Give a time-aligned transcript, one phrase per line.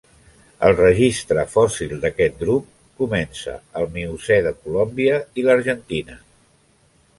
[0.69, 2.71] El registre fòssil d'aquest grup
[3.03, 6.21] comença al Miocè de Colòmbia i l'Argentina.